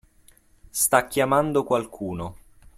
[0.71, 2.35] Sta chiamando qualcuno.